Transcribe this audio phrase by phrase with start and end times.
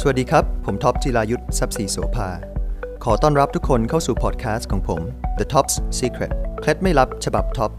[0.00, 2.28] สวัสดีครับ ผมท็อปจิรายุทธทรัพย์ศรีโสภา
[3.04, 5.00] ขอต้อนรับทุกคนเข้าสู่พอดแคสต์ของผม
[5.38, 7.70] Topp Secret เคล็ดไม่ลับฉบับท็อป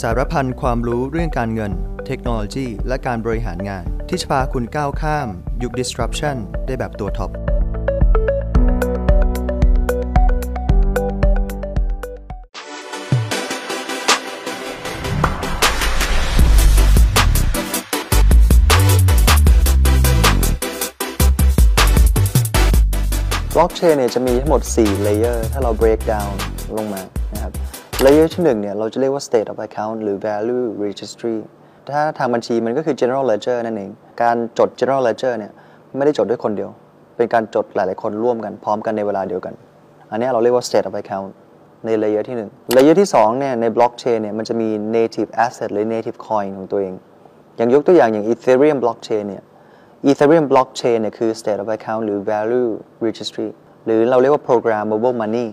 [0.00, 1.72] สารพันความรู้เรื่องการเงิน
[2.06, 5.28] เทคโนโลยี และการบริหารงาน ที่จะพาคุณก้าวข้าม
[5.62, 6.36] ยุค disruption
[6.66, 7.30] ได้แบบตัวท็อป
[23.56, 26.32] บล็อกเชนเนี่ยจะมีทั้งหมด4 layer ถ้าเรา break down
[26.76, 27.02] ลงมา
[27.34, 27.52] นะครับ
[28.04, 31.36] layer ที่1เนี่ยเราจะเรียกว่า state of account หรือ value registry
[31.94, 33.90] ถ้าทางบัญชีมันก็คือ general ledger นั่นเอง
[34.22, 35.52] การจด general ledger เนี่ย
[35.96, 36.70] ไม่ได้จดด้วยคนเดียว
[37.16, 39.54] เป็นการจดหลาย ๆ คนร่วมกันพร้อมกันในเวลาเดียวกัน
[40.10, 41.30] อันนี้เราเรียกว่า state of account
[41.86, 46.94] ใน layer ที่1 layer ที่2เนี่ยใน blockchain เนี่ยมันจะมี native asset หรือ native coin ของตัวเอง
[47.56, 49.42] อย่างยกตัวอย่างอย่าง ethereum blockchain เนี่ย
[50.10, 52.70] Ethereum blockchain เนี่ยคือ state of account หรือ value
[53.06, 53.48] registry
[53.86, 55.46] หรือเราเรียกว่า programmable money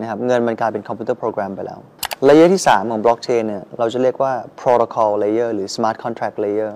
[0.00, 1.78] นะครับเงินมันกลายเป็นคอมพิวเตอร์โปรแกรมไปแล้ว
[2.26, 6.72] layer ที่ 3 ของ blockchain เนี่ยเราจะเรียกว่า protocol layer หรือ smart contract layer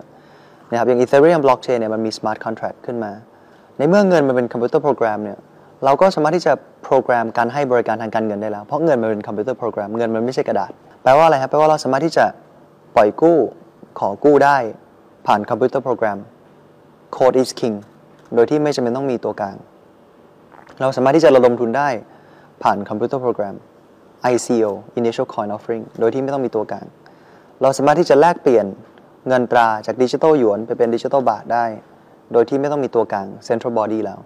[0.70, 3.12] นะครับอย่าง Ethereum blockchain เนี่ยมันมี smart contract ขึ้นมา
[3.78, 5.39] ในเมื่อเงินมันเป็นคอมพิวเตอร์โปรแกรมเนี่ย
[5.84, 6.53] เราก็สามารถที่จะ
[6.84, 10.70] โปรแกรมการให้บริการทางการเงินได้แล้ว เพราะเงินมันเป็นคอมพิวเตอร์โปรแกรมเงินมันไม่ใช่กระดาษ
[11.03, 12.25] แปลว่าอะไรครับแปลว่าเราสามารถที่จะ
[12.97, 13.39] ปล่อยกู้
[13.98, 14.56] ขอกู้ได้
[15.27, 16.19] ผ่านคอมพิวเตอร์โปรแกรม
[17.16, 17.77] code is king
[18.34, 19.56] โดยที่ไม่จำเป็นต้องมีตัวกลาง
[20.80, 21.88] เราสามารถที่จะระดมทุนได้
[22.62, 23.56] ผ่านคอมพิวเตอร์โปรแกรม
[24.32, 26.86] ICO Initial Coin Offering โดยที่ไม่ต้องมีตัวกลาง
[27.62, 28.66] เราสามารถที่จะแลกเปลี่ยน
[29.28, 31.64] เงินตราจากดิจิทัลหยวนไปเป็นดิจิทัลบาทได้
[32.32, 34.19] โดยที่ไม่ต้องมีตัวกลาง Central Body แล้ว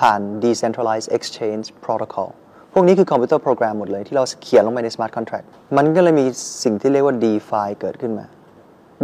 [0.00, 2.30] ผ่าน Decentralized Exchange Protocol
[2.72, 5.46] พวกนี้คือคอมพิวเตอร์โปรแกรมหมดเลย ที่เราเขียนลงไปใน Smart Contract
[5.76, 6.26] มันก็เลยมี
[6.64, 8.26] สิ่งที่เรียกว่า DeFi เกิดขึ้นมา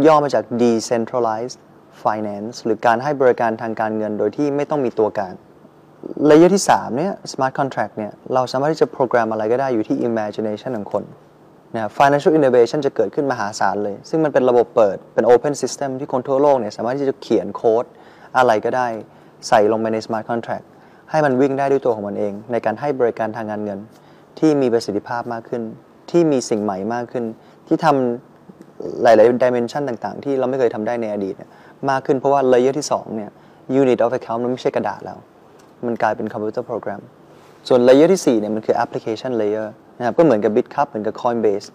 [0.05, 1.57] ย่อมาจาก Decentralized
[2.03, 5.33] Finance หรือการให้บริการทางการเงินโดยที่ไม่ต้องมีตัวกลาง
[6.25, 11.03] layer ที่ 3 เนี่ย smart contract เนี่ย เราสามารถที่จะโปรแกรมอะไรก็ได้อยู่ที่ imagination ของคน
[11.75, 17.85] นะ financial innovation จะเกิดขึ้นมหาศาลเลย ซึ่งมันเป็นระบบเปิด เป็น open system ที่คนทั่วโลกเนี่ย สามารถที่จะเขียนโค้ด
[18.37, 18.87] อะไรก็ได้
[19.47, 20.65] ใส่ลงไปใน smart contract
[21.11, 23.79] ให้มันวิ่งได้ด้วยตัวของมันเอง ในการให้บริการทางการเงิน
[24.39, 25.63] ที่มีประสิทธิภาพมากขึ้น
[26.11, 27.23] ที่มีสิ่งใหม่มากขึ้น
[27.67, 31.35] ที่ทำหลาย ๆ dimension ต่าง ๆ ที่เราไม่เคยทำได้ในอดีต
[31.89, 33.31] มากขึ้นเพราะว่า layer ที่2เนี่ย
[33.81, 35.17] unit of account มันไม่ใช่กระดาษแล้ว
[35.85, 37.01] มันกลายเป็นคอมพิวเตอร์โปรแกรม
[37.67, 39.67] ส่วน layer ที่4เนี่ยมันคือ application layer
[39.97, 41.67] นะครับก็เหมือนกับ BitCup เหมือนกับ Coinbase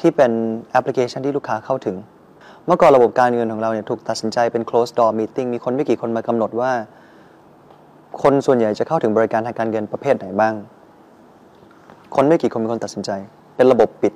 [0.00, 0.32] ที่เป็น
[0.72, 1.96] แอปพลิเคชันที่ลูกค้าเข้าถึง
[2.66, 6.72] เมื่อก่อนระบบการเงินของเราเนี่ยถูกตัดสินใจเป็น closed door meeting มีคนไม่กี่คนมากำหนดว่า
[8.22, 10.54] คนส่วนใหญ่จะเข้าถึงบริการทางการเงินประเภทไหนบ้าง
[12.14, 13.10] คนไม่กี่คนเป็นคนตัดสินใจ
[13.56, 14.12] เป็นระบบปิด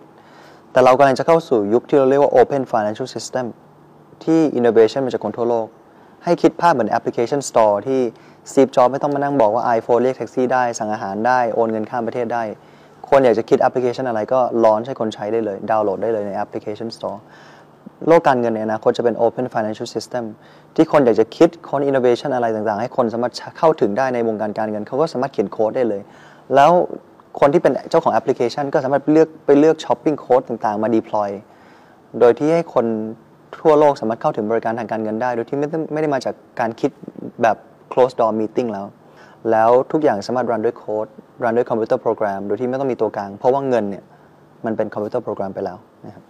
[0.72, 3.46] แต่เรากำลังจะเข้าสู่ยุคที่เราเรียกว่า open financial system
[4.26, 5.66] ที่ innovation มาจากคนทั่วโลก
[6.24, 8.00] ให้คิดภาพเหมือนแอปพลิเคชัน store ที่
[8.52, 12.42] ซีฟจอบไม่ต้องมานั่งบอกว่า iPhone เรียกแท็กซี่ได้ สั่งอาหารได้ โอนเงินข้ามประเทศได้
[13.08, 17.18] คนอยากจะคิดแอปพลิเคชันอะไรก็ launch ให้คนใช้ได้เลย ดาวน์โหลดได้เลยในแอปพลิเคชัน store
[18.08, 20.24] โลกการเงินในอนาคตจะเป็น open financial system
[20.76, 26.02] ที่คนอยากจะคิดค้น innovation อะไรต่างๆ ให้คนสามารถเข้าถึงได้ในวงการการเงิน เขาก็สามารถเขียนโค้ดได้เลย
[26.54, 26.70] แล้ว
[27.40, 31.30] คนที่เป็นเจ้าของแอปพลิเคชัน ก็สามารถเลือกไปเลือกช้อปปิ้งโค้ดต่างๆ มา deploy
[32.18, 32.86] โดยที่ให้คน
[33.62, 36.90] ทั่วโลกสามารถเข้าถึงบริการทางการเงินได้ โดยที่ไม่ได้ไม่ได้มาจากการคิด
[37.42, 37.56] แบบ
[37.92, 38.86] closed door meeting แล้ว
[39.50, 41.06] แล้วทุกอย่างสามารถ run ด้วยโค้ด
[41.44, 44.04] run ด้วยคอมพิวเตอร์โปรแกรมโดยที่ไม่ต้องมีตัวกลาง เพราะว่าเงินเนี่ย
[44.66, 46.24] มันเป็นคอมพิวเตอร์โปรแกรมไปแล้วนะครับ